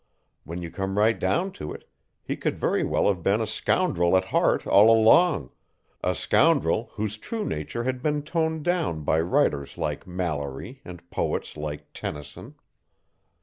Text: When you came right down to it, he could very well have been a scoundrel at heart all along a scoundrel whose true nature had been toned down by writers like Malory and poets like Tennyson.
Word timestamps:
When 0.45 0.63
you 0.63 0.71
came 0.71 0.97
right 0.97 1.13
down 1.19 1.51
to 1.61 1.71
it, 1.73 1.87
he 2.23 2.35
could 2.35 2.57
very 2.57 2.83
well 2.83 3.07
have 3.07 3.21
been 3.21 3.39
a 3.39 3.45
scoundrel 3.45 4.17
at 4.17 4.23
heart 4.23 4.65
all 4.65 4.89
along 4.89 5.51
a 6.03 6.15
scoundrel 6.15 6.89
whose 6.93 7.19
true 7.19 7.45
nature 7.45 7.83
had 7.83 8.01
been 8.01 8.23
toned 8.23 8.63
down 8.65 9.03
by 9.03 9.21
writers 9.21 9.77
like 9.77 10.07
Malory 10.07 10.81
and 10.83 11.07
poets 11.11 11.55
like 11.55 11.93
Tennyson. 11.93 12.55